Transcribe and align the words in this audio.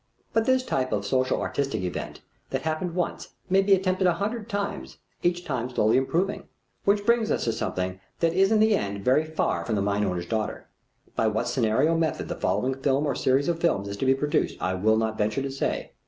But 0.33 0.45
this 0.47 0.63
type 0.63 0.91
of 0.91 1.05
social 1.05 1.39
artistic 1.39 1.83
event, 1.83 2.21
that 2.49 2.63
happened 2.63 2.95
once, 2.95 3.35
may 3.51 3.61
be 3.61 3.73
attempted 3.75 4.07
a 4.07 4.13
hundred 4.15 4.49
times, 4.49 4.97
each 5.21 5.45
time 5.45 5.69
slowly 5.69 5.95
improving. 5.95 6.45
Which 6.85 7.05
brings 7.05 7.29
us 7.29 7.43
to 7.43 7.51
something 7.51 7.99
that 8.19 8.33
is 8.33 8.51
in 8.51 8.57
the 8.59 8.75
end 8.75 9.05
very 9.05 9.25
far 9.25 9.63
from 9.63 9.75
The 9.75 9.83
Mine 9.83 10.03
Owner's 10.03 10.25
Daughter. 10.25 10.65
By 11.15 11.27
what 11.27 11.47
scenario 11.47 11.95
method 11.95 12.29
the 12.29 12.35
following 12.35 12.73
film 12.81 13.05
or 13.05 13.13
series 13.13 13.47
of 13.47 13.59
films 13.59 13.87
is 13.87 13.97
to 13.97 14.07
be 14.07 14.15
produced 14.15 14.59
I 14.59 14.73
will 14.73 14.97
not 14.97 15.19
venture 15.19 15.43
to 15.43 15.51
say. 15.51 15.91